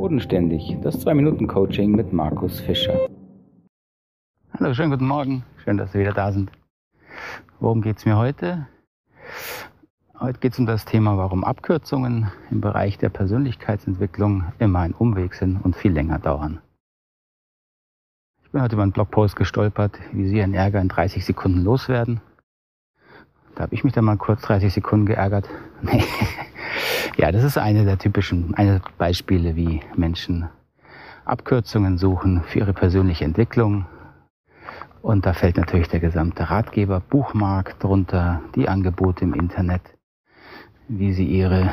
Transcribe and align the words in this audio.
Bodenständig, 0.00 0.78
das 0.80 1.04
2-Minuten-Coaching 1.04 1.90
mit 1.90 2.10
Markus 2.10 2.58
Fischer. 2.58 2.98
Hallo, 4.58 4.72
schönen 4.72 4.92
guten 4.92 5.06
Morgen. 5.06 5.44
Schön, 5.62 5.76
dass 5.76 5.92
Sie 5.92 5.98
wieder 5.98 6.14
da 6.14 6.32
sind. 6.32 6.50
Worum 7.58 7.82
geht 7.82 7.98
es 7.98 8.06
mir 8.06 8.16
heute? 8.16 8.66
Heute 10.18 10.38
geht 10.38 10.54
es 10.54 10.58
um 10.58 10.64
das 10.64 10.86
Thema, 10.86 11.18
warum 11.18 11.44
Abkürzungen 11.44 12.32
im 12.50 12.62
Bereich 12.62 12.96
der 12.96 13.10
Persönlichkeitsentwicklung 13.10 14.44
immer 14.58 14.78
ein 14.78 14.94
Umweg 14.94 15.34
sind 15.34 15.62
und 15.62 15.76
viel 15.76 15.92
länger 15.92 16.18
dauern. 16.18 16.62
Ich 18.42 18.52
bin 18.52 18.62
heute 18.62 18.76
über 18.76 18.84
einen 18.84 18.92
Blogpost 18.92 19.36
gestolpert, 19.36 19.98
wie 20.12 20.26
Sie 20.26 20.38
Ihren 20.38 20.54
Ärger 20.54 20.80
in 20.80 20.88
30 20.88 21.26
Sekunden 21.26 21.62
loswerden. 21.62 22.22
Da 23.54 23.64
habe 23.64 23.74
ich 23.74 23.84
mich 23.84 23.92
dann 23.92 24.06
mal 24.06 24.16
kurz 24.16 24.40
30 24.40 24.72
Sekunden 24.72 25.04
geärgert. 25.04 25.46
Nee. 25.82 26.02
Ja, 27.16 27.32
das 27.32 27.44
ist 27.44 27.58
eine 27.58 27.84
der 27.84 27.98
typischen 27.98 28.54
eine 28.54 28.80
Beispiele, 28.98 29.56
wie 29.56 29.80
Menschen 29.96 30.48
Abkürzungen 31.24 31.98
suchen 31.98 32.42
für 32.42 32.60
ihre 32.60 32.72
persönliche 32.72 33.24
Entwicklung. 33.24 33.86
Und 35.02 35.26
da 35.26 35.32
fällt 35.32 35.56
natürlich 35.56 35.88
der 35.88 36.00
gesamte 36.00 36.50
Ratgeber, 36.50 37.00
Buchmarkt 37.00 37.82
drunter, 37.82 38.40
die 38.54 38.68
Angebote 38.68 39.24
im 39.24 39.34
Internet, 39.34 39.82
wie 40.88 41.12
sie 41.12 41.26
ihre 41.26 41.72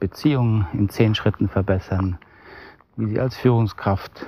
Beziehungen 0.00 0.66
in 0.72 0.88
zehn 0.88 1.14
Schritten 1.14 1.48
verbessern, 1.48 2.18
wie 2.96 3.06
sie 3.06 3.20
als 3.20 3.36
Führungskraft 3.36 4.26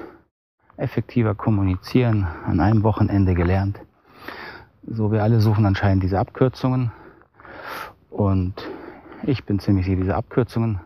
effektiver 0.76 1.34
kommunizieren, 1.34 2.26
an 2.46 2.60
einem 2.60 2.82
Wochenende 2.82 3.34
gelernt. 3.34 3.80
So, 4.86 5.12
wir 5.12 5.22
alle 5.22 5.40
suchen 5.40 5.64
anscheinend 5.64 6.02
diese 6.02 6.18
Abkürzungen. 6.18 6.92
Und 8.10 8.54
ich 9.26 9.44
bin 9.44 9.58
ziemlich 9.58 9.86
sicher, 9.86 10.00
diese 10.00 10.16
Abkürzungen 10.16 10.80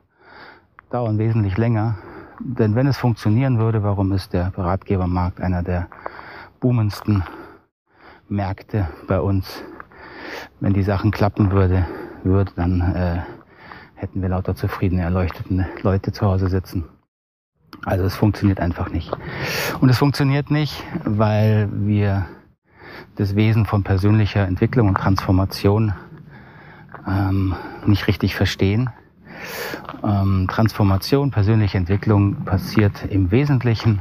dauern 0.91 1.19
wesentlich 1.19 1.57
länger. 1.57 1.99
Denn 2.41 2.75
wenn 2.75 2.87
es 2.87 2.97
funktionieren 2.97 3.59
würde, 3.59 3.83
warum 3.83 4.13
ist 4.13 4.33
der 4.33 4.57
Ratgebermarkt 4.57 5.41
einer 5.41 5.63
der 5.63 5.89
boomendsten 6.61 7.25
Märkte 8.29 8.89
bei 9.07 9.21
uns? 9.21 9.63
Wenn 10.61 10.73
die 10.73 10.83
Sachen 10.83 11.11
klappen 11.11 11.51
würde, 11.51 11.87
würde 12.23 12.53
dann 12.55 12.81
äh, 12.81 13.23
hätten 13.95 14.23
wir 14.23 14.29
lauter 14.29 14.55
zufriedene, 14.55 15.03
erleuchtete 15.03 15.67
Leute 15.83 16.13
zu 16.13 16.27
Hause 16.27 16.49
sitzen. 16.49 16.85
Also 17.85 18.05
es 18.05 18.15
funktioniert 18.15 18.61
einfach 18.61 18.91
nicht. 18.91 19.11
Und 19.81 19.89
es 19.89 19.99
funktioniert 19.99 20.51
nicht, 20.51 20.85
weil 21.05 21.69
wir 21.73 22.27
das 23.17 23.35
Wesen 23.35 23.67
von 23.67 23.83
persönlicher 23.83 24.47
Entwicklung 24.47 24.89
und 24.89 24.99
Transformation 24.99 25.93
ähm, 27.09 27.55
nicht 27.87 28.07
richtig 28.07 28.35
verstehen. 28.37 28.91
Ähm, 30.03 30.47
Transformation, 30.51 31.31
persönliche 31.31 31.79
Entwicklung 31.79 32.45
passiert 32.45 33.05
im 33.09 33.31
Wesentlichen, 33.31 34.01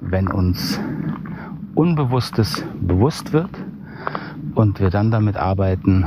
wenn 0.00 0.28
uns 0.28 0.80
Unbewusstes 1.74 2.64
bewusst 2.80 3.32
wird 3.32 3.50
und 4.54 4.80
wir 4.80 4.90
dann 4.90 5.10
damit 5.10 5.36
arbeiten, 5.36 6.04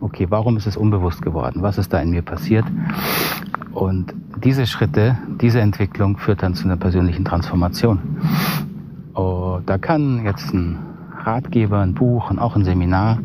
okay, 0.00 0.26
warum 0.28 0.56
ist 0.56 0.66
es 0.66 0.76
unbewusst 0.76 1.22
geworden? 1.22 1.62
Was 1.62 1.78
ist 1.78 1.92
da 1.92 2.00
in 2.00 2.10
mir 2.10 2.22
passiert? 2.22 2.64
Und 3.72 4.14
diese 4.44 4.66
Schritte, 4.66 5.18
diese 5.40 5.60
Entwicklung 5.60 6.18
führt 6.18 6.42
dann 6.42 6.54
zu 6.54 6.64
einer 6.64 6.76
persönlichen 6.76 7.24
Transformation. 7.24 7.98
Oh, 9.14 9.60
da 9.64 9.78
kann 9.78 10.24
jetzt 10.24 10.52
ein 10.52 10.78
Ratgeber, 11.26 11.80
ein 11.80 11.94
Buch 11.94 12.30
und 12.30 12.38
auch 12.38 12.56
ein 12.56 12.64
Seminar 12.64 13.18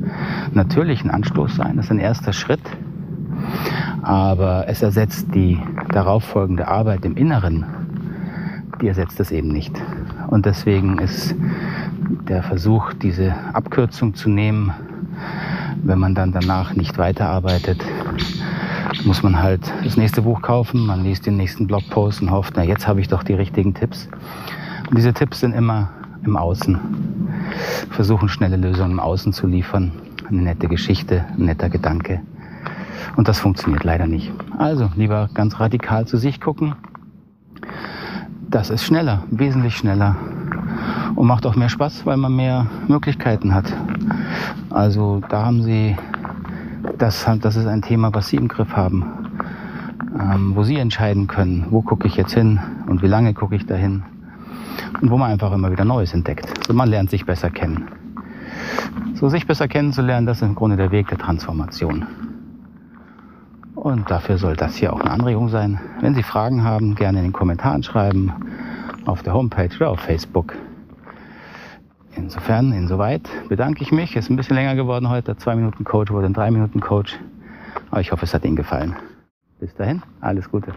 natürlich 0.53 1.03
ein 1.03 1.11
Anstoß 1.11 1.55
sein. 1.55 1.77
Das 1.77 1.85
ist 1.85 1.91
ein 1.91 1.99
erster 1.99 2.33
Schritt. 2.33 2.61
Aber 4.01 4.65
es 4.67 4.81
ersetzt 4.81 5.33
die 5.33 5.59
darauffolgende 5.89 6.67
Arbeit 6.67 7.05
im 7.05 7.17
Inneren, 7.17 7.65
die 8.81 8.87
ersetzt 8.87 9.19
es 9.19 9.31
eben 9.31 9.49
nicht. 9.49 9.81
Und 10.27 10.45
deswegen 10.45 10.97
ist 10.99 11.35
der 12.27 12.43
Versuch, 12.43 12.93
diese 12.93 13.33
Abkürzung 13.53 14.13
zu 14.15 14.29
nehmen, 14.29 14.71
wenn 15.83 15.99
man 15.99 16.15
dann 16.15 16.31
danach 16.31 16.73
nicht 16.73 16.97
weiterarbeitet, 16.97 17.83
muss 19.05 19.23
man 19.23 19.41
halt 19.41 19.61
das 19.83 19.97
nächste 19.97 20.21
Buch 20.21 20.41
kaufen, 20.41 20.85
man 20.85 21.03
liest 21.03 21.25
den 21.25 21.37
nächsten 21.37 21.67
Blogpost 21.67 22.21
und 22.21 22.31
hofft, 22.31 22.53
na 22.55 22.63
jetzt 22.63 22.87
habe 22.87 23.01
ich 23.01 23.07
doch 23.07 23.23
die 23.23 23.33
richtigen 23.33 23.73
Tipps. 23.73 24.09
Und 24.89 24.97
diese 24.97 25.13
Tipps 25.13 25.41
sind 25.41 25.53
immer 25.53 25.89
im 26.23 26.35
Außen. 26.35 26.79
Versuchen 27.89 28.29
schnelle 28.29 28.57
Lösungen 28.57 28.99
Außen 28.99 29.33
zu 29.33 29.47
liefern. 29.47 29.91
Eine 30.27 30.41
nette 30.41 30.67
Geschichte, 30.67 31.25
ein 31.37 31.45
netter 31.45 31.69
Gedanke. 31.69 32.21
Und 33.15 33.27
das 33.27 33.39
funktioniert 33.39 33.83
leider 33.83 34.07
nicht. 34.07 34.31
Also 34.57 34.89
lieber 34.95 35.29
ganz 35.33 35.59
radikal 35.59 36.05
zu 36.05 36.17
sich 36.17 36.41
gucken. 36.41 36.75
Das 38.49 38.69
ist 38.69 38.83
schneller, 38.83 39.23
wesentlich 39.29 39.75
schneller 39.75 40.15
und 41.15 41.27
macht 41.27 41.45
auch 41.45 41.55
mehr 41.55 41.69
Spaß, 41.69 42.05
weil 42.05 42.17
man 42.17 42.35
mehr 42.35 42.67
Möglichkeiten 42.87 43.53
hat. 43.53 43.73
Also 44.69 45.21
da 45.29 45.45
haben 45.45 45.63
Sie, 45.63 45.97
das, 46.97 47.27
das 47.41 47.55
ist 47.55 47.67
ein 47.67 47.81
Thema, 47.81 48.13
was 48.13 48.27
Sie 48.27 48.37
im 48.37 48.47
Griff 48.47 48.75
haben, 48.75 49.05
ähm, 50.19 50.51
wo 50.55 50.63
Sie 50.63 50.77
entscheiden 50.77 51.27
können, 51.27 51.67
wo 51.71 51.81
gucke 51.81 52.07
ich 52.07 52.15
jetzt 52.15 52.33
hin 52.33 52.59
und 52.87 53.01
wie 53.01 53.07
lange 53.07 53.33
gucke 53.33 53.55
ich 53.55 53.65
dahin 53.65 54.03
und 55.01 55.09
wo 55.09 55.17
man 55.17 55.31
einfach 55.31 55.51
immer 55.51 55.71
wieder 55.71 55.85
Neues 55.85 56.13
entdeckt. 56.13 56.51
So 56.67 56.73
man 56.73 56.89
lernt 56.89 57.09
sich 57.09 57.25
besser 57.25 57.49
kennen. 57.49 57.87
So 59.13 59.29
sich 59.29 59.47
besser 59.47 59.67
kennenzulernen, 59.67 60.25
das 60.25 60.37
ist 60.37 60.47
im 60.47 60.55
Grunde 60.55 60.77
der 60.77 60.91
Weg 60.91 61.07
der 61.07 61.17
Transformation. 61.17 62.05
Und 63.75 64.09
dafür 64.09 64.37
soll 64.37 64.55
das 64.55 64.75
hier 64.75 64.93
auch 64.93 65.01
eine 65.01 65.11
Anregung 65.11 65.49
sein. 65.49 65.79
Wenn 66.01 66.15
Sie 66.15 66.23
Fragen 66.23 66.63
haben, 66.63 66.95
gerne 66.95 67.19
in 67.19 67.25
den 67.25 67.33
Kommentaren 67.33 67.83
schreiben, 67.83 68.33
auf 69.05 69.23
der 69.23 69.33
Homepage 69.33 69.69
oder 69.75 69.89
auf 69.89 69.99
Facebook. 69.99 70.55
Insofern, 72.15 72.71
insoweit 72.71 73.29
bedanke 73.47 73.83
ich 73.83 73.91
mich. 73.91 74.15
Ist 74.15 74.29
ein 74.29 74.35
bisschen 74.35 74.55
länger 74.55 74.75
geworden 74.75 75.09
heute. 75.09 75.37
2 75.37 75.55
Minuten 75.55 75.83
Coach 75.83 76.11
wurde 76.11 76.25
ein 76.25 76.33
3 76.33 76.51
Minuten 76.51 76.79
Coach. 76.79 77.17
Aber 77.91 78.01
ich 78.01 78.11
hoffe, 78.11 78.25
es 78.25 78.33
hat 78.33 78.43
Ihnen 78.43 78.55
gefallen. 78.55 78.95
Bis 79.59 79.73
dahin, 79.75 80.01
alles 80.19 80.49
Gute. 80.49 80.73